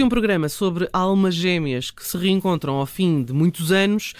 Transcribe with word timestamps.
de 0.00 0.04
um 0.04 0.08
programa 0.08 0.48
sobre 0.48 0.88
almas 0.94 1.34
gêmeas 1.34 1.90
que 1.90 2.02
se 2.06 2.16
reencontram 2.16 2.76
ao 2.76 2.86
fim 2.86 3.22
de 3.22 3.34
muitos 3.34 3.70
anos, 3.70 4.14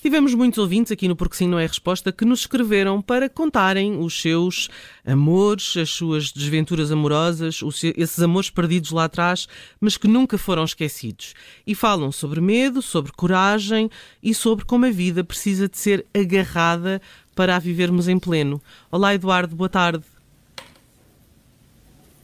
tivemos 0.00 0.32
muitos 0.32 0.58
ouvintes 0.58 0.90
aqui 0.90 1.06
no 1.06 1.14
Porque 1.14 1.36
Sim 1.36 1.46
Não 1.46 1.58
é 1.58 1.66
Resposta 1.66 2.10
que 2.10 2.24
nos 2.24 2.40
escreveram 2.40 3.02
para 3.02 3.28
contarem 3.28 3.98
os 3.98 4.18
seus 4.18 4.70
amores, 5.04 5.76
as 5.76 5.90
suas 5.90 6.32
desventuras 6.32 6.90
amorosas, 6.90 7.60
esses 7.98 8.18
amores 8.18 8.48
perdidos 8.48 8.92
lá 8.92 9.04
atrás, 9.04 9.46
mas 9.78 9.98
que 9.98 10.08
nunca 10.08 10.38
foram 10.38 10.64
esquecidos. 10.64 11.34
E 11.66 11.74
falam 11.74 12.10
sobre 12.10 12.40
medo, 12.40 12.80
sobre 12.80 13.12
coragem 13.12 13.90
e 14.22 14.32
sobre 14.32 14.64
como 14.64 14.86
a 14.86 14.90
vida 14.90 15.22
precisa 15.22 15.68
de 15.68 15.76
ser 15.76 16.06
agarrada 16.14 16.98
para 17.34 17.56
a 17.56 17.58
vivermos 17.58 18.08
em 18.08 18.18
pleno. 18.18 18.58
Olá, 18.90 19.14
Eduardo, 19.14 19.54
boa 19.54 19.68
tarde. 19.68 20.02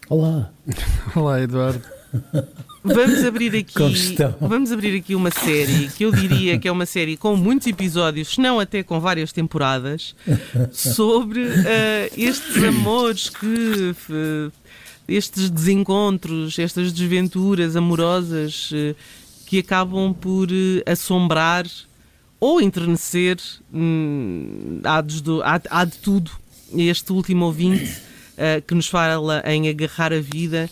Olá. 0.08 0.50
Olá, 1.14 1.42
Eduardo. 1.42 1.84
Vamos 2.84 3.24
abrir 3.24 3.56
aqui, 3.56 3.74
vamos 4.40 4.72
abrir 4.72 4.98
aqui 4.98 5.14
uma 5.14 5.30
série 5.30 5.88
que 5.88 6.04
eu 6.04 6.10
diria 6.10 6.58
que 6.58 6.66
é 6.66 6.72
uma 6.72 6.84
série 6.84 7.16
com 7.16 7.36
muitos 7.36 7.68
episódios, 7.68 8.34
se 8.34 8.40
não 8.40 8.58
até 8.58 8.82
com 8.82 8.98
várias 8.98 9.30
temporadas, 9.30 10.16
sobre 10.72 11.42
uh, 11.42 11.52
estes 12.16 12.62
amores 12.64 13.28
que 13.28 13.94
uh, 14.10 14.52
estes 15.06 15.48
desencontros, 15.48 16.58
estas 16.58 16.92
desventuras 16.92 17.76
amorosas 17.76 18.72
uh, 18.72 18.96
que 19.46 19.60
acabam 19.60 20.12
por 20.12 20.48
assombrar 20.84 21.66
ou 22.40 22.60
enternecer 22.60 23.38
hum, 23.72 24.80
há, 24.82 25.00
de, 25.00 25.22
há, 25.44 25.60
há 25.70 25.84
de 25.84 25.98
tudo. 25.98 26.32
Este 26.74 27.12
último 27.12 27.44
ouvinte 27.44 28.00
que 28.66 28.74
nos 28.74 28.86
fala 28.88 29.42
em 29.46 29.68
agarrar 29.68 30.10
a 30.10 30.20
vida 30.20 30.70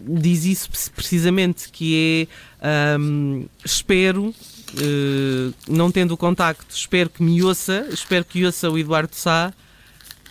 diz 0.00 0.44
isso 0.44 0.70
precisamente, 0.94 1.68
que 1.70 2.28
é 2.60 2.98
um, 2.98 3.46
espero, 3.64 4.26
uh, 4.26 5.54
não 5.68 5.90
tendo 5.90 6.12
o 6.12 6.16
contacto, 6.16 6.74
espero 6.74 7.10
que 7.10 7.22
me 7.22 7.42
ouça, 7.42 7.86
espero 7.90 8.24
que 8.24 8.44
ouça 8.44 8.70
o 8.70 8.78
Eduardo 8.78 9.14
Sá, 9.14 9.52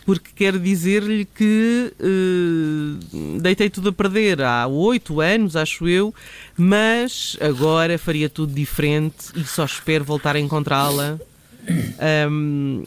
porque 0.04 0.30
quero 0.34 0.58
dizer-lhe 0.58 1.24
que 1.24 1.92
uh, 2.00 3.40
deitei 3.40 3.70
tudo 3.70 3.90
a 3.90 3.92
perder 3.92 4.42
há 4.42 4.66
oito 4.66 5.20
anos, 5.20 5.54
acho 5.56 5.86
eu, 5.86 6.14
mas 6.56 7.36
agora 7.40 7.96
faria 7.98 8.28
tudo 8.28 8.52
diferente 8.52 9.26
e 9.36 9.44
só 9.44 9.64
espero 9.64 10.04
voltar 10.04 10.36
a 10.36 10.40
encontrá-la. 10.40 11.18
Um, 12.28 12.82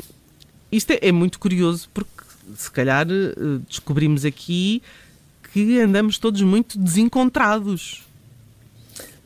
isto 0.72 0.92
é, 0.92 1.00
é, 1.04 1.12
muito 1.12 1.40
curioso 1.40 1.88
porque 1.94 2.12
se 2.56 2.70
calhar 2.72 3.08
uh, 3.08 3.60
descobrimos 3.70 4.26
aqui 4.26 4.82
que 5.54 5.80
andamos 5.80 6.18
todos 6.18 6.42
muito 6.42 6.80
desencontrados. 6.80 8.04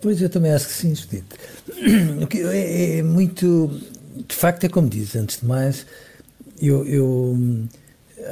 Pois 0.02 0.22
eu 0.22 0.30
também 0.30 0.52
acho 0.52 0.68
que 0.68 0.74
sim, 0.74 0.94
Judite. 0.94 1.26
É, 2.52 2.98
é, 2.98 3.04
muito. 3.04 3.82
De 4.28 4.36
facto, 4.36 4.66
é 4.66 4.70
como 4.70 4.90
diz, 4.90 5.16
antes 5.16 5.40
de 5.40 5.46
mais, 5.46 5.86
eu, 6.60 6.86
eu 6.86 7.68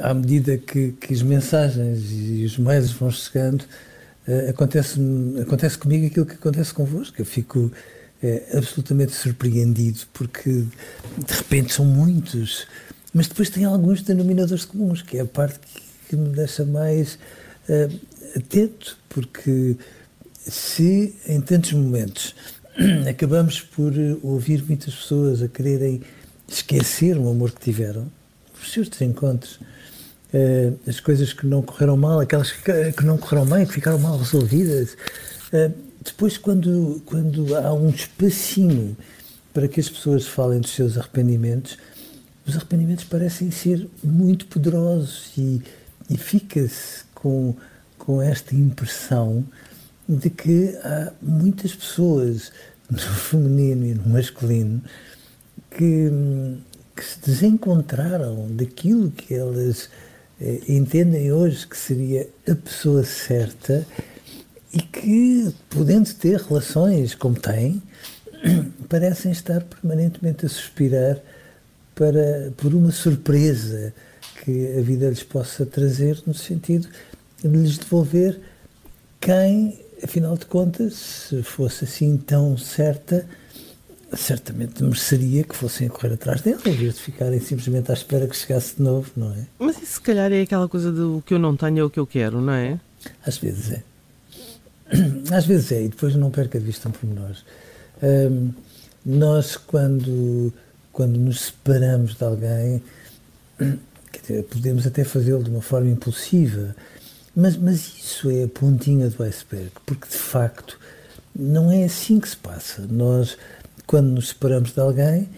à 0.00 0.12
medida 0.12 0.58
que, 0.58 0.92
que, 0.92 1.14
as 1.14 1.22
mensagens 1.22 2.10
e 2.10 2.44
os 2.44 2.58
mails 2.58 2.90
vão 2.90 3.10
chegando, 3.10 3.62
uh, 3.62 4.50
acontece, 4.50 5.00
acontece 5.40 5.78
comigo 5.78 6.06
aquilo 6.06 6.26
que 6.26 6.34
acontece 6.34 6.74
convosco. 6.74 7.14
Eu 7.18 7.24
fico 7.24 7.58
uh, 7.60 8.58
absolutamente 8.58 9.12
surpreendido 9.12 10.00
porque 10.12 10.50
de 10.50 11.34
repente 11.34 11.72
são 11.72 11.84
muitos, 11.84 12.66
mas 13.14 13.28
depois 13.28 13.48
tem 13.48 13.64
alguns 13.64 14.02
denominadores 14.02 14.64
comuns, 14.64 15.02
que 15.02 15.16
é 15.16 15.20
a 15.20 15.26
parte 15.26 15.60
que, 15.60 15.82
que 16.10 16.16
me 16.16 16.30
deixa 16.30 16.64
mais 16.64 17.18
uh, 17.68 18.00
atento, 18.36 18.98
porque 19.08 19.76
se 20.36 21.14
em 21.26 21.40
tantos 21.40 21.72
momentos 21.72 22.34
acabamos 23.08 23.60
por 23.60 23.92
ouvir 24.22 24.62
muitas 24.64 24.94
pessoas 24.94 25.42
a 25.42 25.48
quererem 25.48 26.02
esquecer 26.48 27.16
o 27.18 27.28
amor 27.28 27.52
que 27.52 27.60
tiveram, 27.60 28.10
os 28.62 28.72
seus 28.72 28.88
desencontros, 28.88 29.58
uh, 30.32 30.78
as 30.86 31.00
coisas 31.00 31.32
que 31.32 31.46
não 31.46 31.62
correram 31.62 31.96
mal, 31.96 32.20
aquelas 32.20 32.52
que, 32.52 32.92
que 32.92 33.04
não 33.04 33.18
correram 33.18 33.46
bem, 33.46 33.66
que 33.66 33.72
ficaram 33.72 33.98
mal 33.98 34.18
resolvidas, 34.18 34.96
uh, 35.52 35.72
depois 36.04 36.38
quando, 36.38 37.02
quando 37.04 37.56
há 37.56 37.72
um 37.72 37.90
espacinho 37.90 38.96
para 39.52 39.66
que 39.66 39.80
as 39.80 39.88
pessoas 39.88 40.26
falem 40.26 40.60
dos 40.60 40.70
seus 40.70 40.96
arrependimentos, 40.96 41.78
os 42.46 42.54
arrependimentos 42.54 43.04
parecem 43.04 43.50
ser 43.50 43.88
muito 44.04 44.46
poderosos 44.46 45.32
e, 45.36 45.60
e 46.08 46.16
fica-se 46.16 47.05
com, 47.26 47.54
com 47.98 48.22
esta 48.22 48.54
impressão 48.54 49.44
de 50.08 50.30
que 50.30 50.76
há 50.84 51.12
muitas 51.20 51.74
pessoas 51.74 52.52
no 52.88 52.98
feminino 52.98 53.84
e 53.84 53.94
no 53.94 54.08
masculino 54.10 54.80
que, 55.68 56.08
que 56.94 57.04
se 57.04 57.18
desencontraram 57.20 58.46
daquilo 58.50 59.10
que 59.10 59.34
elas 59.34 59.90
eh, 60.40 60.60
entendem 60.68 61.32
hoje 61.32 61.66
que 61.66 61.76
seria 61.76 62.28
a 62.48 62.54
pessoa 62.54 63.02
certa 63.02 63.84
e 64.72 64.80
que, 64.80 65.52
podendo 65.68 66.14
ter 66.14 66.40
relações 66.42 67.12
como 67.12 67.34
têm, 67.34 67.82
parecem 68.88 69.32
estar 69.32 69.64
permanentemente 69.64 70.46
a 70.46 70.48
suspirar 70.48 71.18
para, 71.92 72.52
por 72.56 72.72
uma 72.72 72.92
surpresa 72.92 73.92
que 74.44 74.78
a 74.78 74.80
vida 74.82 75.08
lhes 75.08 75.24
possa 75.24 75.66
trazer, 75.66 76.22
no 76.24 76.34
sentido 76.34 76.88
de 77.42 77.48
lhes 77.48 77.78
devolver 77.78 78.40
quem, 79.20 79.78
afinal 80.02 80.36
de 80.36 80.46
contas, 80.46 80.94
se 80.94 81.42
fosse 81.42 81.84
assim 81.84 82.16
tão 82.16 82.56
certa, 82.56 83.26
certamente 84.14 84.82
mereceria 84.82 85.44
que 85.44 85.56
fossem 85.56 85.88
correr 85.88 86.14
atrás 86.14 86.40
dele, 86.40 86.60
em 86.66 86.72
vez 86.72 86.94
de 86.94 87.00
ficarem 87.00 87.40
simplesmente 87.40 87.90
à 87.90 87.94
espera 87.94 88.26
que 88.26 88.36
chegasse 88.36 88.76
de 88.76 88.82
novo, 88.82 89.10
não 89.16 89.32
é? 89.32 89.46
Mas 89.58 89.76
isso 89.82 89.94
se 89.94 90.00
calhar 90.00 90.32
é 90.32 90.42
aquela 90.42 90.68
coisa 90.68 90.92
do 90.92 91.22
que 91.26 91.34
eu 91.34 91.38
não 91.38 91.56
tenho 91.56 91.80
é 91.80 91.84
o 91.84 91.90
que 91.90 91.98
eu 91.98 92.06
quero, 92.06 92.40
não 92.40 92.52
é? 92.52 92.78
Às 93.24 93.38
vezes 93.38 93.72
é. 93.72 93.82
Às 95.34 95.46
vezes 95.46 95.72
é, 95.72 95.82
e 95.82 95.88
depois 95.88 96.14
não 96.14 96.30
perca 96.30 96.58
de 96.58 96.64
vista 96.64 96.88
um 96.88 96.92
pormenor. 96.92 97.36
Um, 98.02 98.50
nós, 99.04 99.56
quando, 99.56 100.52
quando 100.92 101.16
nos 101.16 101.42
separamos 101.46 102.16
de 102.16 102.24
alguém, 102.24 102.82
podemos 104.50 104.86
até 104.86 105.04
fazê-lo 105.04 105.42
de 105.42 105.50
uma 105.50 105.62
forma 105.62 105.90
impulsiva, 105.90 106.74
mas, 107.36 107.54
mas 107.58 107.80
isso 107.98 108.30
é 108.30 108.44
a 108.44 108.48
pontinha 108.48 109.10
do 109.10 109.22
iceberg, 109.22 109.70
porque 109.84 110.08
de 110.08 110.16
facto 110.16 110.78
não 111.38 111.70
é 111.70 111.84
assim 111.84 112.18
que 112.18 112.30
se 112.30 112.36
passa. 112.36 112.86
Nós, 112.88 113.36
quando 113.86 114.06
nos 114.06 114.28
separamos 114.28 114.72
de 114.72 114.80
alguém, 114.80 115.28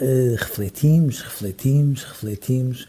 uh, 0.00 0.36
refletimos, 0.38 1.20
refletimos, 1.20 2.04
refletimos 2.04 2.86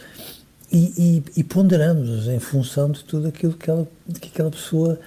e, 0.71 0.93
e, 1.35 1.39
e, 1.39 1.43
ponderamos 1.43 2.27
em 2.27 2.39
função 2.39 2.91
de 2.91 3.03
tudo 3.03 3.27
aquilo 3.27 3.53
que, 3.53 3.69
ela, 3.69 3.87
que 4.19 4.27
aquela 4.27 4.51
pessoa 4.51 4.99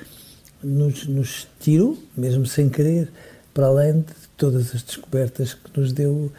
nos, 0.62 1.06
nos 1.06 1.46
tirou, 1.60 1.96
mesmo 2.16 2.44
sem 2.44 2.68
querer, 2.68 3.08
para 3.54 3.66
além 3.66 4.00
de 4.00 4.14
todas 4.36 4.74
as 4.74 4.82
descobertas 4.82 5.54
que 5.54 5.78
nos 5.78 5.92
deu 5.92 6.32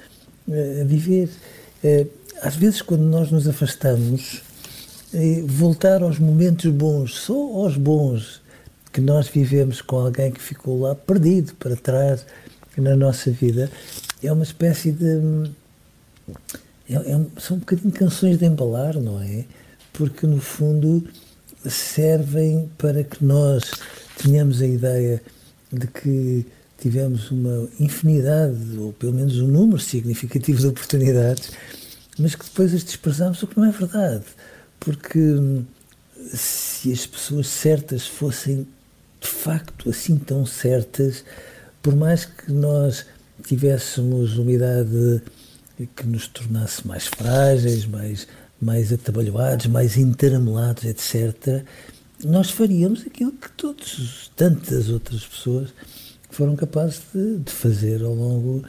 uh, 0.47 0.81
a 0.81 0.83
viver. 0.83 1.29
Uh, 1.81 2.09
às 2.41 2.55
vezes, 2.55 2.81
quando 2.81 3.03
nós 3.03 3.31
nos 3.31 3.47
afastamos, 3.47 4.41
voltar 5.45 6.03
aos 6.03 6.19
momentos 6.19 6.71
bons, 6.71 7.15
só 7.15 7.33
aos 7.33 7.77
bons 7.77 8.41
que 8.91 9.01
nós 9.01 9.27
vivemos 9.27 9.81
com 9.81 9.97
alguém 9.97 10.31
que 10.31 10.41
ficou 10.41 10.81
lá 10.81 10.95
perdido 10.95 11.53
para 11.55 11.75
trás 11.75 12.25
na 12.77 12.95
nossa 12.95 13.31
vida, 13.31 13.69
é 14.23 14.31
uma 14.31 14.43
espécie 14.43 14.91
de. 14.91 15.51
é, 16.89 16.95
é, 16.95 17.25
são 17.37 17.57
um 17.57 17.59
bocadinho 17.59 17.91
canções 17.91 18.37
de 18.37 18.45
embalar, 18.45 18.99
não 18.99 19.21
é? 19.21 19.45
Porque 19.93 20.25
no 20.25 20.39
fundo 20.39 21.03
servem 21.67 22.69
para 22.77 23.03
que 23.03 23.23
nós 23.23 23.71
tenhamos 24.17 24.61
a 24.61 24.67
ideia 24.67 25.21
de 25.71 25.87
que 25.87 26.45
tivemos 26.79 27.29
uma 27.31 27.67
infinidade, 27.79 28.77
ou 28.77 28.93
pelo 28.93 29.13
menos 29.13 29.39
um 29.39 29.47
número 29.47 29.79
significativo 29.79 30.59
de 30.59 30.67
oportunidades, 30.67 31.51
mas 32.17 32.35
que 32.35 32.45
depois 32.45 32.73
as 32.73 32.83
desprezamos, 32.83 33.41
o 33.43 33.47
que 33.47 33.57
não 33.57 33.65
é 33.65 33.71
verdade. 33.71 34.25
Porque 34.79 35.19
hum, 35.19 35.65
se 36.33 36.91
as 36.91 37.05
pessoas 37.05 37.47
certas 37.47 38.07
fossem 38.07 38.67
de 39.19 39.27
facto 39.27 39.89
assim 39.89 40.17
tão 40.17 40.45
certas, 40.45 41.23
por 41.81 41.95
mais 41.95 42.25
que 42.25 42.51
nós 42.51 43.05
tivéssemos 43.43 44.37
uma 44.37 44.51
idade 44.51 45.21
que 45.95 46.05
nos 46.05 46.27
tornasse 46.27 46.85
mais 46.85 47.07
frágeis, 47.07 47.85
mais, 47.85 48.27
mais 48.61 48.91
atabalhoados, 48.91 49.67
mais 49.67 49.97
enteramelados, 49.97 50.83
etc., 50.85 51.63
nós 52.23 52.49
faríamos 52.49 53.05
aquilo 53.05 53.31
que 53.31 53.49
todos, 53.51 54.29
tantas 54.35 54.89
outras 54.89 55.25
pessoas 55.25 55.69
foram 56.29 56.55
capazes 56.55 57.01
de, 57.13 57.37
de 57.37 57.51
fazer 57.51 58.03
ao 58.03 58.13
longo, 58.13 58.63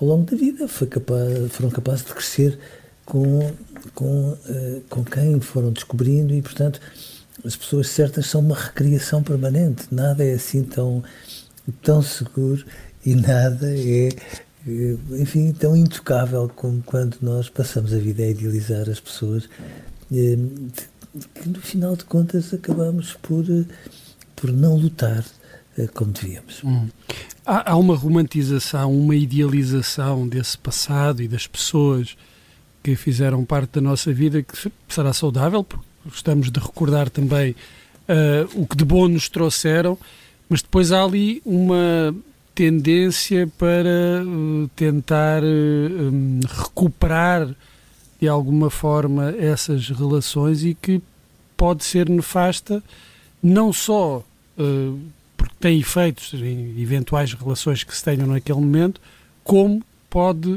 ao 0.00 0.06
longo 0.06 0.30
da 0.30 0.36
vida. 0.36 0.68
Capaz, 0.88 1.50
foram 1.50 1.70
capazes 1.70 2.04
de 2.04 2.12
crescer 2.12 2.58
com, 3.04 3.50
com, 3.94 4.30
uh, 4.30 4.82
com 4.88 5.04
quem 5.04 5.40
foram 5.40 5.72
descobrindo 5.72 6.34
e, 6.34 6.42
portanto, 6.42 6.80
as 7.44 7.56
pessoas 7.56 7.88
certas 7.88 8.26
são 8.26 8.40
uma 8.40 8.56
recriação 8.56 9.22
permanente. 9.22 9.86
Nada 9.90 10.24
é 10.24 10.34
assim 10.34 10.62
tão, 10.62 11.02
tão 11.82 12.02
seguro 12.02 12.64
e 13.04 13.14
nada 13.14 13.66
é 13.76 14.10
enfim, 15.18 15.52
tão 15.52 15.76
intocável 15.76 16.50
como 16.54 16.82
quando 16.82 17.16
nós 17.20 17.48
passamos 17.48 17.92
a 17.92 17.98
vida 17.98 18.22
a 18.22 18.28
idealizar 18.28 18.88
as 18.88 19.00
pessoas, 19.00 19.48
eh, 20.12 20.36
que 21.34 21.48
no 21.48 21.60
final 21.60 21.96
de 21.96 22.04
contas 22.04 22.54
acabamos 22.54 23.14
por, 23.14 23.44
eh, 23.50 23.64
por 24.36 24.52
não 24.52 24.76
lutar 24.76 25.24
eh, 25.76 25.88
como 25.88 26.12
devíamos. 26.12 26.62
Hum. 26.62 26.88
Há, 27.44 27.72
há, 27.72 27.76
uma 27.76 27.96
romantização, 27.96 28.96
uma 28.96 29.16
idealização 29.16 30.28
desse 30.28 30.56
passado 30.56 31.22
e 31.22 31.28
das 31.28 31.46
pessoas 31.46 32.16
que 32.82 32.96
fizeram 32.96 33.44
parte 33.44 33.74
da 33.74 33.80
nossa 33.80 34.12
vida 34.12 34.42
que 34.42 34.70
será 34.88 35.12
saudável, 35.12 35.62
porque 35.62 35.84
gostamos 36.04 36.50
de 36.50 36.58
recordar 36.58 37.08
também 37.08 37.52
uh, 37.52 38.60
o 38.60 38.66
que 38.66 38.76
de 38.76 38.84
bom 38.84 39.08
nos 39.08 39.28
trouxeram, 39.28 39.96
mas 40.48 40.62
depois 40.62 40.90
há 40.90 41.04
ali 41.04 41.40
uma 41.44 42.14
tendência 42.54 43.48
para 43.56 44.24
uh, 44.24 44.68
tentar 44.74 45.42
uh, 45.42 45.46
um, 45.46 46.40
recuperar 46.46 47.48
de 48.20 48.28
alguma 48.28 48.68
forma 48.70 49.34
essas 49.38 49.88
relações 49.88 50.64
e 50.64 50.74
que 50.74 51.00
pode 51.56 51.84
ser 51.84 52.08
nefasta 52.08 52.82
não 53.42 53.72
só 53.72 54.24
porque 55.36 55.54
tem 55.58 55.80
efeitos 55.80 56.34
em 56.34 56.80
eventuais 56.80 57.32
relações 57.32 57.82
que 57.82 57.96
se 57.96 58.04
tenham 58.04 58.28
naquele 58.28 58.60
momento, 58.60 59.00
como 59.42 59.82
pode 60.08 60.48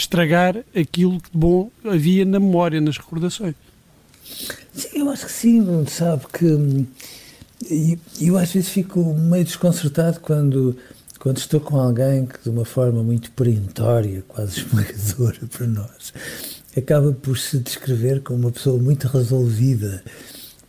estragar 0.00 0.56
aquilo 0.74 1.20
que 1.20 1.30
de 1.30 1.38
bom 1.38 1.70
havia 1.84 2.24
na 2.24 2.38
memória, 2.38 2.80
nas 2.80 2.96
recordações. 2.96 3.54
Sim, 4.72 4.88
eu 4.94 5.10
acho 5.10 5.26
que 5.26 5.32
sim, 5.32 5.86
sabe 5.86 6.26
que 6.32 6.44
hum, 6.44 6.86
e 7.68 7.98
eu 8.20 8.38
às 8.38 8.52
vezes 8.52 8.68
fico 8.68 9.14
meio 9.14 9.44
desconcertado 9.44 10.20
quando, 10.20 10.76
quando 11.18 11.38
estou 11.38 11.60
com 11.60 11.78
alguém 11.78 12.26
que, 12.26 12.42
de 12.44 12.50
uma 12.50 12.64
forma 12.64 13.02
muito 13.02 13.30
perentória, 13.32 14.22
quase 14.28 14.60
esmagadora 14.62 15.40
para 15.50 15.66
nós, 15.66 16.12
acaba 16.76 17.12
por 17.12 17.36
se 17.36 17.58
descrever 17.58 18.22
como 18.22 18.38
uma 18.38 18.52
pessoa 18.52 18.80
muito 18.80 19.08
resolvida. 19.08 20.02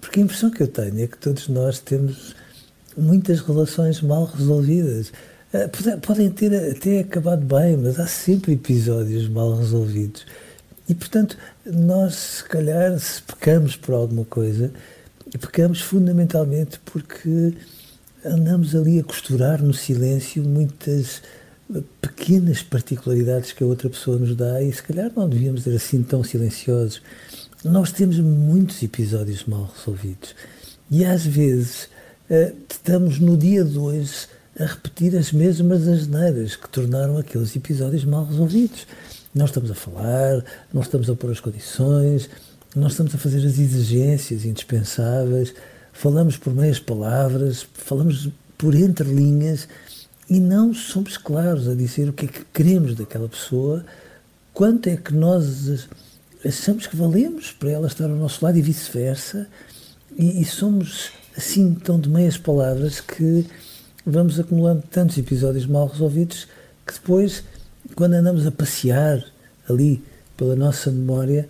Porque 0.02 0.20
a 0.20 0.24
impressão 0.24 0.50
que 0.50 0.64
eu 0.64 0.68
tenho 0.68 1.04
é 1.04 1.08
que 1.08 1.18
todos 1.18 1.48
nós 1.48 1.80
temos 1.80 2.34
muitas 2.98 3.42
relações 3.42 4.02
mal 4.02 4.26
resolvidas. 4.26 5.12
Eh, 5.52 5.68
podem 6.02 6.30
ter 6.30 6.54
até 6.72 7.00
acabado 7.00 7.44
bem, 7.44 7.76
mas 7.76 8.00
há 8.00 8.06
sempre 8.06 8.54
episódios 8.54 9.28
mal 9.28 9.56
resolvidos. 9.56 10.26
E, 10.88 10.94
portanto, 10.94 11.38
nós, 11.66 12.16
se 12.16 12.44
calhar, 12.44 12.98
se 13.00 13.22
pecamos 13.24 13.76
por 13.76 13.96
alguma 13.96 14.26
coisa, 14.26 14.72
pecamos 15.40 15.82
fundamentalmente 15.82 16.80
porque 16.86 17.54
andamos 18.24 18.76
ali 18.76 19.00
a 19.00 19.04
costurar 19.04 19.62
no 19.62 19.74
silêncio 19.74 20.44
muitas 20.44 21.22
pequenas 22.02 22.64
particularidades 22.64 23.52
que 23.52 23.64
a 23.64 23.68
outra 23.68 23.90
pessoa 23.90 24.18
nos 24.18 24.36
dá 24.36 24.62
e 24.62 24.74
se 24.74 24.82
calhar 24.82 25.12
não 25.16 25.30
devíamos 25.30 25.64
ser 25.64 25.76
assim 25.76 26.02
tão 26.04 26.24
silenciosos. 26.24 27.02
Nós 27.64 27.92
temos 27.92 28.20
muitos 28.20 28.82
episódios 28.82 29.46
mal 29.46 29.72
resolvidos 29.76 30.36
e 30.90 31.06
às 31.06 31.26
vezes 31.26 31.90
eh, 32.30 32.54
estamos 32.70 33.20
no 33.20 33.38
dia 33.38 33.64
de 33.64 33.78
hoje 33.78 34.28
a 34.60 34.66
repetir 34.66 35.16
as 35.16 35.32
mesmas 35.32 35.88
asneiras 35.88 36.56
que 36.56 36.68
tornaram 36.70 37.18
aqueles 37.18 37.56
episódios 37.56 38.04
mal 38.04 38.26
resolvidos. 38.26 38.86
Não 39.34 39.46
estamos 39.46 39.72
a 39.72 39.76
falar, 39.76 40.44
não 40.74 40.82
estamos 40.82 41.10
a 41.10 41.16
pôr 41.16 41.32
as 41.32 41.40
condições, 41.40 42.30
nós 42.76 42.92
estamos 42.92 43.16
a 43.16 43.18
fazer 43.18 43.38
as 43.38 43.58
exigências 43.58 44.44
indispensáveis, 44.44 45.54
falamos 45.94 46.36
por 46.36 46.54
meias 46.54 46.80
palavras, 46.80 47.66
falamos 47.74 48.30
por 48.58 48.76
entre 48.76 49.08
linhas 49.08 49.68
e 50.30 50.40
não 50.40 50.74
somos 50.74 51.18
claros 51.18 51.68
a 51.68 51.74
dizer 51.74 52.10
o 52.10 52.14
que 52.14 52.26
é 52.26 52.28
que 52.28 52.46
queremos 52.54 52.96
daquela 52.96 53.30
pessoa, 53.30 53.86
quanto 54.54 54.88
é 54.88 54.98
que 54.98 55.14
nós 55.14 55.88
achamos 56.46 56.86
que 56.86 56.96
valemos 56.96 57.52
para 57.52 57.72
ela 57.72 57.88
estar 57.88 58.06
ao 58.06 58.16
nosso 58.16 58.44
lado 58.44 58.58
e 58.58 58.62
vice-versa, 58.62 59.48
e, 60.18 60.42
e, 60.42 60.46
somos 60.46 61.12
assim 61.38 61.74
tão 61.74 62.00
de 62.00 62.10
meias 62.10 62.38
palavras 62.38 63.00
que 63.00 63.46
vamos 64.10 64.40
acumulando 64.40 64.84
tantos 64.90 65.18
episódios 65.18 65.66
mal 65.66 65.88
resolvidos 65.88 66.48
que 66.86 66.94
depois, 66.94 67.44
quando 67.96 68.14
andamos 68.14 68.46
a 68.46 68.52
passear 68.52 69.24
ali 69.70 70.04
pela 70.36 70.56
nossa 70.56 70.92
memória, 70.92 71.48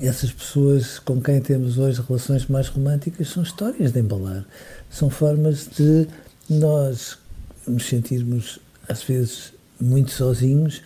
essas 0.00 0.30
pessoas 0.30 0.98
com 0.98 1.20
quem 1.20 1.40
temos 1.40 1.78
hoje 1.78 2.02
relações 2.06 2.46
mais 2.46 2.68
românticas 2.68 3.28
são 3.28 3.42
histórias 3.42 3.92
de 3.92 4.00
embalar. 4.00 4.44
São 4.88 5.10
formas 5.10 5.68
de 5.76 6.06
nós 6.48 7.18
nos 7.66 7.86
sentirmos, 7.86 8.58
às 8.88 9.02
vezes, 9.02 9.52
muito 9.80 10.12
sozinhos, 10.12 10.82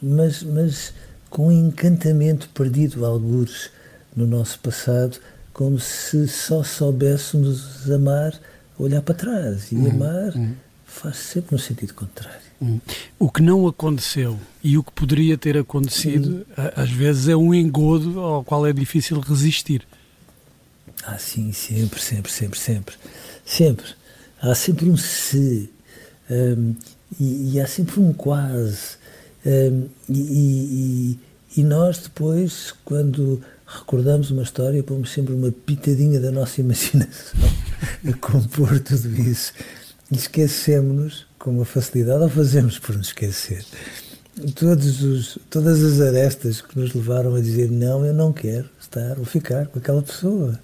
mas, 0.00 0.42
mas 0.42 0.92
com 1.30 1.48
um 1.48 1.52
encantamento 1.52 2.48
perdido, 2.50 3.04
algures, 3.04 3.70
no 4.14 4.26
nosso 4.26 4.58
passado, 4.60 5.18
como 5.52 5.78
se 5.80 6.28
só 6.28 6.62
soubéssemos 6.62 7.90
amar, 7.90 8.38
olhar 8.78 9.02
para 9.02 9.14
trás. 9.14 9.70
E 9.72 9.76
uhum, 9.76 9.90
amar 9.90 10.34
uhum. 10.34 10.54
faz 10.84 11.16
sempre 11.16 11.54
no 11.54 11.58
sentido 11.58 11.94
contrário. 11.94 12.46
Hum. 12.60 12.80
O 13.18 13.30
que 13.30 13.42
não 13.42 13.66
aconteceu 13.66 14.38
e 14.64 14.78
o 14.78 14.82
que 14.82 14.92
poderia 14.92 15.36
ter 15.36 15.58
acontecido, 15.58 16.46
às 16.74 16.90
vezes 16.90 17.28
é 17.28 17.36
um 17.36 17.52
engodo 17.52 18.18
ao 18.18 18.42
qual 18.42 18.66
é 18.66 18.72
difícil 18.72 19.20
resistir. 19.20 19.86
Ah, 21.04 21.18
sim, 21.18 21.52
sempre, 21.52 22.00
sempre, 22.00 22.32
sempre, 22.32 22.58
sempre. 22.58 22.94
Sempre. 23.44 23.86
Há 24.40 24.54
sempre 24.54 24.88
um 24.88 24.96
se. 24.96 25.70
Um, 26.30 26.74
e, 27.20 27.52
e, 27.54 27.60
há 27.60 27.66
sempre 27.66 28.00
um 28.00 28.12
quase. 28.12 28.96
Um, 29.44 29.88
e, 30.08 31.18
e, 31.56 31.60
e, 31.60 31.62
nós 31.62 31.98
depois, 31.98 32.74
quando 32.84 33.40
recordamos 33.66 34.30
uma 34.30 34.42
história, 34.42 34.82
pomos 34.82 35.12
sempre 35.12 35.34
uma 35.34 35.50
pitadinha 35.50 36.20
da 36.20 36.30
nossa 36.30 36.60
imaginação 36.60 37.40
a 38.08 38.12
compor 38.14 38.78
tudo 38.80 39.08
isso. 39.20 39.52
E 40.10 40.16
esquecemos-nos 40.16 41.26
com 41.38 41.50
uma 41.50 41.64
facilidade 41.64 42.22
ou 42.22 42.28
fazemos 42.28 42.78
por 42.78 42.96
nos 42.96 43.08
esquecer. 43.08 43.64
Todos 44.54 45.02
os, 45.02 45.38
todas 45.50 45.82
as 45.82 46.00
arestas 46.00 46.60
que 46.60 46.78
nos 46.78 46.94
levaram 46.94 47.34
a 47.34 47.40
dizer 47.40 47.70
não, 47.70 48.04
eu 48.04 48.14
não 48.14 48.32
quero 48.32 48.68
estar 48.80 49.18
ou 49.18 49.24
ficar 49.24 49.66
com 49.66 49.78
aquela 49.78 50.02
pessoa. 50.02 50.58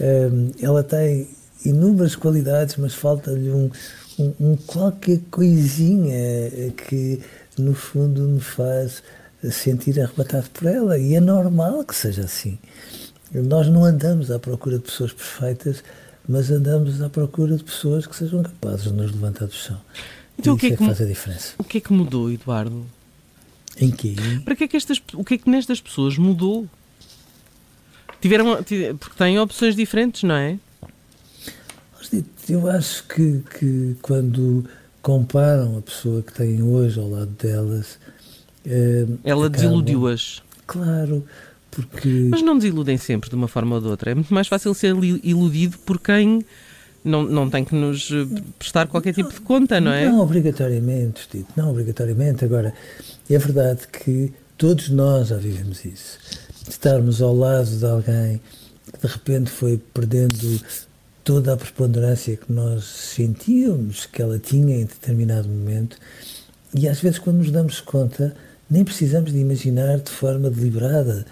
Um, 0.00 0.50
ela 0.60 0.82
tem 0.82 1.28
inúmeras 1.64 2.16
qualidades, 2.16 2.76
mas 2.76 2.92
falta-lhe 2.92 3.50
um, 3.50 3.70
um, 4.18 4.32
um, 4.40 4.56
qualquer 4.56 5.20
coisinha 5.30 6.50
que, 6.88 7.20
no 7.56 7.74
fundo, 7.74 8.22
me 8.22 8.40
faz 8.40 9.02
sentir 9.50 10.00
arrebatado 10.00 10.48
por 10.50 10.66
ela. 10.66 10.98
E 10.98 11.14
é 11.14 11.20
normal 11.20 11.84
que 11.84 11.94
seja 11.94 12.22
assim. 12.22 12.58
Nós 13.32 13.68
não 13.68 13.84
andamos 13.84 14.30
à 14.30 14.38
procura 14.38 14.78
de 14.78 14.84
pessoas 14.84 15.12
perfeitas, 15.12 15.82
mas 16.28 16.50
andamos 16.50 17.02
à 17.02 17.08
procura 17.08 17.56
de 17.56 17.64
pessoas 17.64 18.06
que 18.06 18.14
sejam 18.14 18.42
capazes 18.42 18.84
de 18.84 18.92
nos 18.92 19.12
levantar 19.12 19.46
do 19.46 19.54
chão. 19.54 19.80
Então, 20.38 20.54
o 20.54 20.58
que 20.58 20.66
é, 20.66 20.70
é 20.70 20.76
que, 20.76 20.84
faz 20.84 21.00
a 21.00 21.04
diferença. 21.04 21.54
O 21.58 21.64
que 21.64 21.78
é 21.78 21.80
que 21.80 21.92
mudou, 21.92 22.30
Eduardo? 22.30 22.86
Em 23.78 23.90
quê? 23.90 24.14
Para 24.44 24.54
que 24.54 24.64
é 24.64 24.68
que 24.68 24.76
estas, 24.76 25.02
o 25.14 25.24
que 25.24 25.34
é 25.34 25.38
que 25.38 25.50
nestas 25.50 25.80
pessoas 25.80 26.16
mudou? 26.16 26.68
Tiveram, 28.20 28.56
porque 28.98 29.16
têm 29.16 29.38
opções 29.38 29.74
diferentes, 29.76 30.22
não 30.22 30.34
é? 30.34 30.58
Eu 32.48 32.70
acho 32.70 33.04
que, 33.08 33.42
que 33.58 33.96
quando 34.00 34.64
comparam 35.02 35.78
a 35.78 35.82
pessoa 35.82 36.22
que 36.22 36.32
têm 36.32 36.62
hoje 36.62 37.00
ao 37.00 37.08
lado 37.08 37.30
delas, 37.32 37.98
Uh, 38.66 39.18
Ela 39.22 39.48
desiludiu-as. 39.48 40.42
Claro, 40.66 41.24
porque. 41.70 42.28
Mas 42.30 42.42
não 42.42 42.56
desiludem 42.56 42.96
sempre 42.96 43.28
de 43.28 43.36
uma 43.36 43.48
forma 43.48 43.76
ou 43.76 43.80
de 43.80 43.88
outra. 43.88 44.10
É 44.10 44.14
muito 44.14 44.32
mais 44.32 44.48
fácil 44.48 44.72
ser 44.74 44.94
iludido 45.22 45.78
por 45.78 46.00
quem 46.00 46.44
não, 47.04 47.22
não 47.22 47.50
tem 47.50 47.64
que 47.64 47.74
nos 47.74 48.10
eh, 48.10 48.26
prestar 48.58 48.88
qualquer 48.88 49.12
tipo 49.12 49.30
de 49.30 49.40
conta, 49.40 49.78
não 49.80 49.92
é? 49.92 50.06
Não 50.06 50.20
obrigatoriamente, 50.20 51.28
Tito, 51.28 51.52
não 51.54 51.70
obrigatoriamente. 51.70 52.44
Agora, 52.44 52.72
é 53.28 53.38
verdade 53.38 53.82
que 53.88 54.32
todos 54.56 54.88
nós 54.88 55.28
já 55.28 55.36
vivemos 55.36 55.84
isso. 55.84 56.18
Estarmos 56.66 57.20
ao 57.20 57.36
lado 57.36 57.68
de 57.68 57.84
alguém 57.84 58.40
que 58.90 59.06
de 59.06 59.12
repente 59.12 59.50
foi 59.50 59.78
perdendo 59.92 60.60
toda 61.22 61.52
a 61.52 61.56
preponderância 61.56 62.36
que 62.36 62.50
nós 62.50 62.84
sentíamos 62.84 64.06
que 64.06 64.22
ela 64.22 64.38
tinha 64.38 64.76
em 64.76 64.84
determinado 64.84 65.48
momento, 65.48 65.98
e 66.74 66.88
às 66.88 67.00
vezes, 67.00 67.18
quando 67.18 67.36
nos 67.36 67.50
damos 67.50 67.80
conta, 67.80 68.34
nem 68.74 68.84
precisamos 68.84 69.32
de 69.32 69.38
imaginar 69.38 69.98
de 70.00 70.10
forma 70.10 70.50
deliberada, 70.50 71.24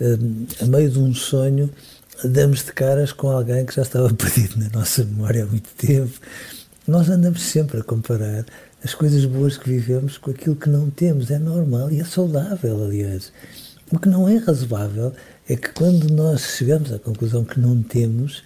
eh, 0.00 0.16
a 0.62 0.66
meio 0.66 0.88
de 0.88 0.98
um 1.00 1.12
sonho, 1.12 1.68
damos 2.22 2.64
de 2.64 2.72
caras 2.72 3.10
com 3.10 3.28
alguém 3.28 3.66
que 3.66 3.74
já 3.74 3.82
estava 3.82 4.08
perdido 4.14 4.60
na 4.60 4.68
nossa 4.68 5.04
memória 5.04 5.42
há 5.42 5.46
muito 5.46 5.70
tempo. 5.76 6.12
Nós 6.86 7.10
andamos 7.10 7.42
sempre 7.42 7.80
a 7.80 7.82
comparar 7.82 8.46
as 8.84 8.94
coisas 8.94 9.24
boas 9.24 9.58
que 9.58 9.68
vivemos 9.68 10.18
com 10.18 10.30
aquilo 10.30 10.54
que 10.54 10.68
não 10.68 10.88
temos. 10.88 11.32
É 11.32 11.38
normal 11.38 11.90
e 11.90 12.00
é 12.00 12.04
saudável, 12.04 12.84
aliás. 12.84 13.32
O 13.90 13.98
que 13.98 14.08
não 14.08 14.28
é 14.28 14.36
razoável 14.36 15.12
é 15.48 15.56
que 15.56 15.70
quando 15.70 16.08
nós 16.14 16.42
chegamos 16.56 16.92
à 16.92 16.98
conclusão 17.00 17.44
que 17.44 17.58
não 17.58 17.82
temos, 17.82 18.44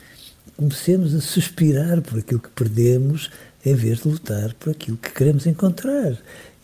comecemos 0.56 1.14
a 1.14 1.20
suspirar 1.20 2.00
por 2.00 2.18
aquilo 2.18 2.40
que 2.40 2.50
perdemos 2.50 3.30
em 3.64 3.74
vez 3.74 3.98
de 3.98 4.08
lutar 4.08 4.54
por 4.54 4.70
aquilo 4.70 4.96
que 4.96 5.10
queremos 5.10 5.46
encontrar. 5.46 6.16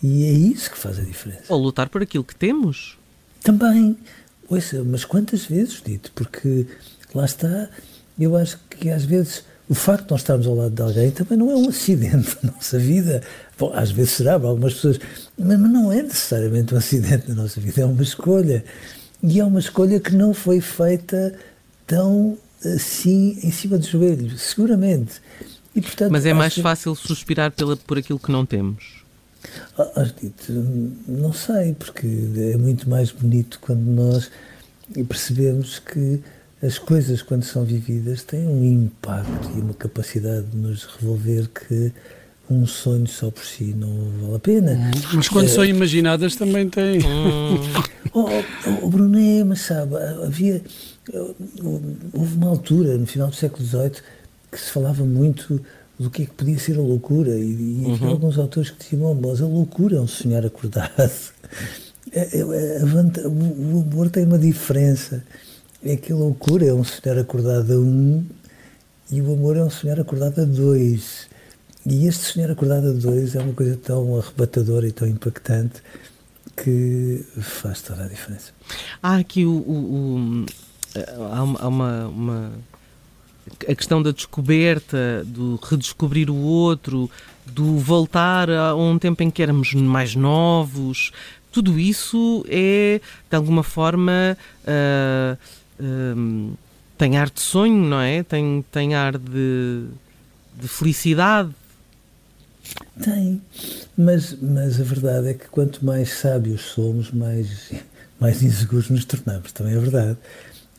E 0.02 0.24
é 0.24 0.32
isso 0.32 0.70
que 0.70 0.78
faz 0.78 0.98
a 0.98 1.02
diferença. 1.02 1.44
Ou 1.48 1.60
lutar 1.60 1.88
por 1.88 2.02
aquilo 2.02 2.24
que 2.24 2.34
temos. 2.34 2.98
Também. 3.42 3.96
Ouça, 4.48 4.84
mas 4.84 5.04
quantas 5.04 5.46
vezes, 5.46 5.82
dito? 5.84 6.12
Porque 6.14 6.66
lá 7.14 7.24
está, 7.24 7.68
eu 8.18 8.36
acho 8.36 8.58
que 8.68 8.90
às 8.90 9.04
vezes 9.04 9.44
o 9.68 9.74
facto 9.74 10.04
de 10.04 10.10
nós 10.10 10.20
estarmos 10.20 10.46
ao 10.46 10.54
lado 10.54 10.74
de 10.74 10.82
alguém 10.82 11.10
também 11.10 11.38
não 11.38 11.50
é 11.50 11.56
um 11.56 11.68
acidente 11.68 12.36
na 12.42 12.52
nossa 12.52 12.78
vida. 12.78 13.22
Bom, 13.58 13.72
às 13.74 13.90
vezes 13.90 14.12
será 14.12 14.38
para 14.38 14.48
algumas 14.48 14.74
pessoas, 14.74 15.00
mas 15.38 15.58
não 15.58 15.90
é 15.90 16.02
necessariamente 16.02 16.74
um 16.74 16.78
acidente 16.78 17.28
na 17.28 17.34
nossa 17.34 17.60
vida, 17.60 17.80
é 17.80 17.86
uma 17.86 18.02
escolha. 18.02 18.64
E 19.22 19.40
é 19.40 19.44
uma 19.44 19.58
escolha 19.58 19.98
que 19.98 20.14
não 20.14 20.34
foi 20.34 20.60
feita 20.60 21.34
tão 21.86 22.36
assim 22.62 23.38
em 23.42 23.50
cima 23.50 23.78
do 23.78 23.86
joelho, 23.86 24.36
seguramente. 24.38 25.14
E, 25.74 25.80
portanto, 25.80 26.12
mas 26.12 26.26
é 26.26 26.32
mais 26.34 26.54
fácil 26.56 26.94
suspirar 26.94 27.50
pela, 27.50 27.76
por 27.76 27.98
aquilo 27.98 28.18
que 28.18 28.30
não 28.30 28.44
temos? 28.44 29.03
Ah, 29.78 30.06
dito, 30.20 30.52
não 31.06 31.32
sei, 31.32 31.74
porque 31.74 32.06
é 32.52 32.56
muito 32.56 32.88
mais 32.88 33.10
bonito 33.10 33.58
quando 33.60 33.82
nós 33.82 34.30
percebemos 35.08 35.78
que 35.78 36.20
as 36.62 36.78
coisas, 36.78 37.20
quando 37.20 37.42
são 37.42 37.64
vividas, 37.64 38.22
têm 38.22 38.46
um 38.46 38.64
impacto 38.64 39.50
e 39.56 39.60
uma 39.60 39.74
capacidade 39.74 40.46
de 40.46 40.56
nos 40.56 40.84
revolver 40.84 41.48
que 41.48 41.92
um 42.48 42.66
sonho 42.66 43.06
só 43.06 43.30
por 43.30 43.44
si 43.44 43.74
não 43.76 43.88
vale 44.20 44.36
a 44.36 44.38
pena. 44.38 44.72
Hum, 44.72 44.90
mas 45.14 45.28
quando 45.28 45.46
é, 45.46 45.50
são 45.50 45.64
imaginadas 45.64 46.36
também 46.36 46.68
têm. 46.68 47.00
Oh, 48.12 48.20
oh, 48.20 48.28
oh, 48.82 48.88
Bruno, 48.88 49.18
é, 49.18 49.44
mas 49.44 49.60
sabe, 49.60 49.96
havia. 50.24 50.62
Houve 52.12 52.36
uma 52.36 52.48
altura, 52.48 52.96
no 52.96 53.06
final 53.06 53.28
do 53.28 53.34
século 53.34 53.66
XVIII, 53.66 54.02
que 54.50 54.58
se 54.58 54.70
falava 54.70 55.04
muito 55.04 55.60
do 55.98 56.10
que 56.10 56.22
é 56.22 56.26
que 56.26 56.32
podia 56.32 56.58
ser 56.58 56.76
a 56.76 56.82
loucura. 56.82 57.30
E, 57.30 57.52
e 57.52 57.84
uhum. 57.86 58.08
alguns 58.08 58.38
autores 58.38 58.70
que 58.70 58.82
diziam, 58.82 59.14
mas 59.14 59.40
a 59.40 59.46
loucura 59.46 59.96
é 59.96 60.00
um 60.00 60.06
sonhar 60.06 60.44
acordado. 60.44 60.92
É, 62.16 62.38
é, 62.38 62.42
a, 62.42 63.24
a, 63.24 63.28
o 63.28 63.82
amor 63.90 64.08
tem 64.08 64.24
uma 64.24 64.38
diferença 64.38 65.24
é 65.84 65.96
que 65.96 66.12
a 66.12 66.16
loucura 66.16 66.64
é 66.64 66.72
um 66.72 66.82
sonhar 66.82 67.18
acordado 67.18 67.72
a 67.72 67.76
um 67.76 68.24
e 69.10 69.20
o 69.20 69.32
amor 69.34 69.56
é 69.56 69.62
um 69.62 69.68
sonhar 69.68 70.00
acordado 70.00 70.40
a 70.40 70.44
dois. 70.44 71.28
E 71.84 72.06
este 72.06 72.24
sonhar 72.24 72.50
acordado 72.50 72.88
a 72.88 72.92
dois 72.92 73.34
é 73.34 73.40
uma 73.40 73.52
coisa 73.52 73.76
tão 73.76 74.16
arrebatadora 74.16 74.88
e 74.88 74.92
tão 74.92 75.06
impactante 75.06 75.82
que 76.56 77.24
faz 77.38 77.82
toda 77.82 78.04
a 78.04 78.08
diferença. 78.08 78.52
Há 79.02 79.16
aqui 79.16 79.44
o, 79.44 79.50
o, 79.50 80.44
o 80.44 80.46
há 81.34 81.42
uma, 81.68 82.08
uma, 82.08 82.52
a 83.68 83.74
questão 83.74 84.02
da 84.02 84.10
descoberta, 84.10 85.24
do 85.26 85.58
redescobrir 85.62 86.30
o 86.30 86.36
outro, 86.36 87.10
do 87.46 87.78
voltar 87.78 88.50
a 88.50 88.74
um 88.74 88.98
tempo 88.98 89.22
em 89.22 89.30
que 89.30 89.42
éramos 89.42 89.74
mais 89.74 90.14
novos. 90.14 91.12
Tudo 91.52 91.78
isso 91.78 92.44
é 92.48 93.00
de 93.30 93.36
alguma 93.36 93.62
forma 93.62 94.36
uh, 94.64 95.38
Hum, 95.80 96.54
tem 96.96 97.16
ar 97.16 97.30
de 97.30 97.40
sonho, 97.40 97.74
não 97.74 98.00
é? 98.00 98.22
Tem, 98.22 98.64
tem 98.70 98.94
ar 98.94 99.18
de, 99.18 99.86
de 100.60 100.68
felicidade. 100.68 101.50
Tem, 103.02 103.42
mas, 103.96 104.36
mas 104.40 104.80
a 104.80 104.84
verdade 104.84 105.28
é 105.28 105.34
que 105.34 105.48
quanto 105.48 105.84
mais 105.84 106.10
sábios 106.10 106.62
somos, 106.62 107.10
mais, 107.10 107.72
mais 108.18 108.42
inseguros 108.42 108.88
nos 108.88 109.04
tornamos, 109.04 109.52
também 109.52 109.74
é 109.74 109.78
verdade. 109.78 110.18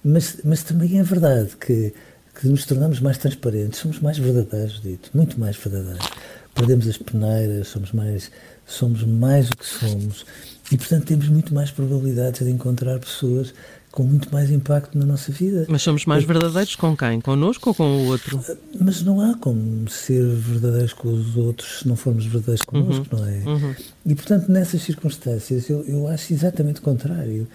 Mas, 0.04 0.38
mas 0.44 0.64
também 0.64 1.00
é 1.00 1.04
verdade 1.04 1.56
que, 1.58 1.94
que 2.40 2.48
nos 2.48 2.66
tornamos 2.66 3.00
mais 3.00 3.18
transparentes, 3.18 3.80
somos 3.80 4.00
mais 4.00 4.18
verdadeiros, 4.18 4.82
dito, 4.82 5.10
muito 5.14 5.40
mais 5.40 5.56
verdadeiros. 5.56 6.08
Perdemos 6.54 6.88
as 6.88 6.98
peneiras, 6.98 7.68
somos 7.68 7.92
mais, 7.92 8.32
somos 8.66 9.04
mais 9.04 9.50
o 9.50 9.58
que 9.58 9.66
somos 9.66 10.26
e, 10.72 10.78
portanto, 10.78 11.06
temos 11.06 11.28
muito 11.30 11.54
mais 11.54 11.72
probabilidades 11.72 12.42
de 12.42 12.50
encontrar 12.50 13.00
pessoas 13.00 13.54
com 13.92 14.04
muito 14.04 14.30
mais 14.32 14.52
impacto 14.52 14.98
na 14.98 15.06
nossa 15.06 15.32
vida. 15.32 15.66
Mas 15.70 15.82
somos 15.82 16.06
mais 16.06 16.24
verdadeiros 16.26 16.76
com 16.76 16.98
quem? 16.98 17.22
Connosco 17.22 17.70
ou 17.70 17.76
com 17.76 17.84
o 17.84 18.08
outro? 18.08 18.44
Mas 18.80 19.02
não 19.02 19.22
há 19.22 19.36
como 19.38 19.90
ser 19.90 20.26
verdadeiros 20.26 20.92
com 20.92 21.14
os 21.14 21.38
outros 21.38 21.80
se 21.80 21.88
não 21.88 21.96
formos 21.96 22.26
verdadeiros 22.26 22.64
connosco, 22.66 23.16
uhum. 23.16 23.22
não 23.22 23.28
é? 23.28 23.38
Uhum. 23.46 23.76
E, 24.06 24.16
portanto, 24.16 24.52
nessas 24.52 24.82
circunstâncias, 24.82 25.70
eu, 25.70 25.82
eu 25.86 26.08
acho 26.10 26.34
exatamente 26.34 26.82
o 26.82 26.84
contrário. 26.84 27.48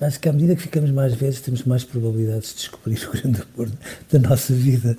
Acho 0.00 0.20
que 0.20 0.28
à 0.28 0.32
medida 0.32 0.54
que 0.54 0.62
ficamos 0.62 0.90
mais 0.90 1.14
velhos, 1.14 1.40
temos 1.40 1.64
mais 1.64 1.84
probabilidades 1.84 2.50
de 2.50 2.56
descobrir 2.56 2.98
o 3.08 3.12
grande 3.12 3.42
amor 3.54 3.70
da 4.10 4.18
nossa 4.18 4.52
vida. 4.52 4.96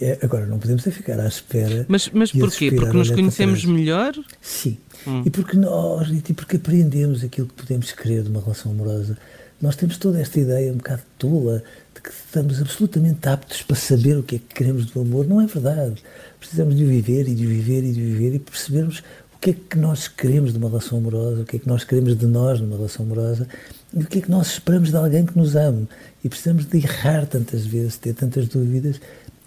É, 0.00 0.18
agora, 0.22 0.44
não 0.46 0.58
podemos 0.58 0.86
é 0.86 0.90
ficar 0.90 1.20
à 1.20 1.26
espera. 1.26 1.86
Mas, 1.88 2.10
mas 2.12 2.32
porquê? 2.32 2.72
Porque 2.72 2.96
nos 2.96 3.10
conhecemos 3.10 3.64
melhor? 3.64 4.12
Sim. 4.40 4.76
Hum. 5.06 5.22
E, 5.24 5.30
porque 5.30 5.56
nós, 5.56 6.08
e 6.10 6.32
porque 6.32 6.56
aprendemos 6.56 7.22
aquilo 7.22 7.46
que 7.46 7.54
podemos 7.54 7.92
querer 7.92 8.22
de 8.22 8.28
uma 8.28 8.40
relação 8.40 8.72
amorosa 8.72 9.16
nós 9.64 9.76
temos 9.76 9.96
toda 9.96 10.20
esta 10.20 10.38
ideia 10.38 10.70
um 10.70 10.76
bocado 10.76 11.02
tola 11.16 11.62
de 11.94 12.00
que 12.02 12.10
estamos 12.10 12.60
absolutamente 12.60 13.26
aptos 13.26 13.62
para 13.62 13.76
saber 13.76 14.18
o 14.18 14.22
que 14.22 14.36
é 14.36 14.38
que 14.38 14.54
queremos 14.54 14.86
do 14.86 15.00
amor. 15.00 15.26
Não 15.26 15.40
é 15.40 15.46
verdade. 15.46 16.02
Precisamos 16.38 16.76
de 16.76 16.84
viver 16.84 17.28
e 17.28 17.34
de 17.34 17.46
viver 17.46 17.82
e 17.82 17.92
de 17.92 18.00
viver 18.00 18.34
e 18.34 18.38
percebermos 18.38 18.98
o 18.98 19.23
que 19.44 19.50
é 19.50 19.52
que 19.52 19.76
nós 19.76 20.08
queremos 20.08 20.52
de 20.52 20.58
uma 20.58 20.68
relação 20.68 20.96
amorosa, 20.96 21.42
o 21.42 21.44
que 21.44 21.56
é 21.56 21.58
que 21.58 21.68
nós 21.68 21.84
queremos 21.84 22.16
de 22.16 22.24
nós 22.24 22.62
numa 22.62 22.76
relação 22.76 23.04
amorosa 23.04 23.46
e 23.92 24.02
o 24.02 24.06
que 24.06 24.20
é 24.20 24.22
que 24.22 24.30
nós 24.30 24.52
esperamos 24.52 24.88
de 24.88 24.96
alguém 24.96 25.26
que 25.26 25.36
nos 25.36 25.54
ame. 25.54 25.86
E 26.24 26.30
precisamos 26.30 26.64
de 26.64 26.78
errar 26.78 27.26
tantas 27.26 27.66
vezes, 27.66 27.98
ter 27.98 28.14
tantas 28.14 28.48
dúvidas, 28.48 28.98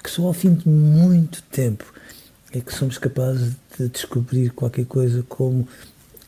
que 0.03 0.11
só 0.11 0.27
ao 0.27 0.33
fim 0.33 0.53
de 0.53 0.69
muito 0.69 1.41
tempo 1.49 1.83
é 2.53 2.61
que 2.61 2.71
somos 2.71 2.99
capazes 2.99 3.55
de 3.75 3.89
descobrir 3.89 4.51
qualquer 4.51 4.85
coisa 4.85 5.25
como 5.27 5.67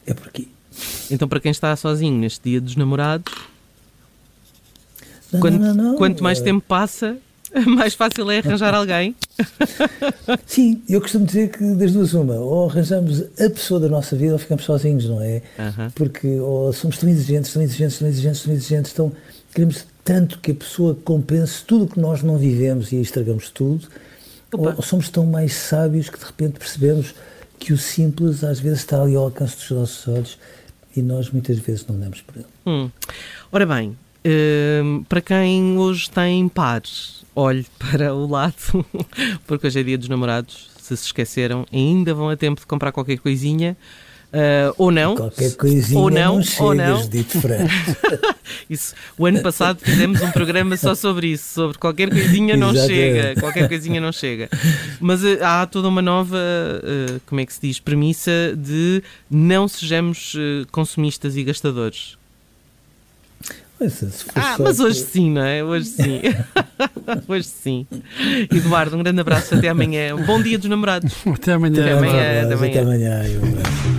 é 0.07 0.15
por 0.15 0.29
aqui. 0.29 0.51
Então, 1.11 1.27
para 1.27 1.39
quem 1.39 1.51
está 1.51 1.75
sozinho 1.75 2.17
neste 2.17 2.49
dia 2.49 2.59
dos 2.59 2.75
namorados, 2.75 3.31
não, 5.31 5.39
quanto, 5.39 5.59
não, 5.59 5.73
não, 5.75 5.95
quanto 5.95 6.23
mais 6.23 6.41
tempo 6.41 6.65
passa, 6.67 7.19
mais 7.67 7.93
fácil 7.93 8.29
é 8.31 8.39
arranjar 8.39 8.73
alguém. 8.73 9.15
Sim, 10.45 10.81
eu 10.87 11.01
costumo 11.01 11.25
dizer 11.25 11.49
que 11.49 11.63
das 11.75 11.93
duas 11.93 12.13
uma, 12.13 12.35
ou 12.35 12.69
arranjamos 12.69 13.21
a 13.21 13.49
pessoa 13.49 13.79
da 13.79 13.87
nossa 13.87 14.15
vida 14.15 14.33
ou 14.33 14.39
ficamos 14.39 14.63
sozinhos, 14.63 15.05
não 15.05 15.21
é? 15.21 15.41
Porque 15.95 16.27
ou 16.39 16.71
somos 16.73 16.97
tão 16.97 17.09
exigentes, 17.09 17.51
tão 17.53 17.61
exigentes, 17.61 17.99
tão 17.99 18.07
exigentes, 18.07 18.43
tão 18.43 18.53
exigentes, 18.53 18.93
tão, 18.93 19.11
queremos 19.53 19.85
tanto 20.03 20.39
que 20.39 20.51
a 20.51 20.55
pessoa 20.55 20.95
compense 21.03 21.63
tudo 21.65 21.85
o 21.85 21.87
que 21.87 21.99
nós 21.99 22.23
não 22.23 22.37
vivemos 22.37 22.91
e 22.91 22.97
estragamos 23.01 23.49
tudo, 23.49 23.87
ou, 24.51 24.67
ou 24.75 24.81
somos 24.81 25.09
tão 25.09 25.25
mais 25.25 25.53
sábios 25.53 26.09
que 26.09 26.19
de 26.19 26.25
repente 26.25 26.59
percebemos 26.59 27.13
que 27.59 27.73
o 27.73 27.77
simples 27.77 28.43
às 28.43 28.59
vezes 28.59 28.79
está 28.79 29.01
ali 29.01 29.15
ao 29.15 29.25
alcance 29.25 29.57
dos 29.57 29.71
nossos 29.71 30.07
olhos 30.07 30.39
e 30.95 31.01
nós 31.01 31.29
muitas 31.29 31.59
vezes 31.59 31.85
não 31.87 31.99
damos 31.99 32.21
por 32.21 32.37
ele. 32.37 32.45
Hum. 32.65 32.89
Ora 33.51 33.65
bem, 33.65 33.95
Uh, 34.25 35.03
para 35.05 35.21
quem 35.21 35.77
hoje 35.77 36.09
tem 36.09 36.47
pares, 36.49 37.23
olhe 37.35 37.65
para 37.79 38.13
o 38.13 38.27
lado, 38.27 38.85
porque 39.47 39.67
hoje 39.67 39.79
é 39.79 39.83
dia 39.83 39.97
dos 39.97 40.09
namorados. 40.09 40.69
Se 40.81 40.97
se 40.97 41.05
esqueceram, 41.05 41.67
ainda 41.71 42.15
vão 42.15 42.29
a 42.29 42.35
tempo 42.35 42.59
de 42.61 42.65
comprar 42.65 42.91
qualquer 42.91 43.19
coisinha, 43.19 43.77
Uh, 44.31 44.69
ou 44.77 44.91
não. 44.91 45.15
Qualquer 45.15 45.55
coisinha 45.55 45.99
ou 45.99 46.11
não, 46.11 46.35
não 46.35 46.43
chegas, 46.43 46.59
ou 46.61 46.75
não. 46.75 47.09
dito 47.09 47.39
isso, 48.69 48.93
o 49.17 49.25
ano 49.25 49.41
passado 49.41 49.79
fizemos 49.81 50.21
um 50.21 50.29
programa 50.29 50.77
só 50.77 50.93
sobre 50.93 51.29
isso, 51.29 51.51
sobre 51.51 51.79
qualquer 51.79 52.11
coisinha 52.11 52.55
não 52.55 52.71
chega, 52.71 53.39
qualquer 53.39 53.67
coisinha 53.67 53.99
não 53.99 54.11
chega. 54.11 54.47
Mas 54.99 55.23
uh, 55.23 55.39
há 55.41 55.65
toda 55.65 55.87
uma 55.87 56.01
nova, 56.01 56.37
uh, 56.37 57.19
como 57.25 57.41
é 57.41 57.45
que 57.45 57.53
se 57.53 57.59
diz, 57.59 57.79
premissa 57.79 58.55
de 58.55 59.01
não 59.31 59.67
sejamos 59.67 60.35
consumistas 60.71 61.35
e 61.35 61.43
gastadores. 61.43 62.18
Ah, 64.35 64.57
mas 64.59 64.79
hoje 64.79 64.99
sim, 64.99 65.31
não 65.31 65.43
é? 65.43 65.63
Hoje 65.63 65.85
sim. 65.85 66.21
hoje 67.27 67.47
sim. 67.47 67.87
Eduardo, 68.53 68.95
um 68.97 69.03
grande 69.03 69.21
abraço. 69.21 69.55
Até 69.55 69.69
amanhã. 69.69 70.15
Um 70.15 70.23
bom 70.23 70.41
dia 70.41 70.57
dos 70.57 70.69
namorados. 70.69 71.13
Até 71.25 71.53
amanhã. 71.53 71.81
Até 71.81 71.91
amanhã. 71.93 72.43
Até 72.43 72.53
amanhã. 72.53 72.69
Até 72.69 72.79
amanhã. 72.79 73.98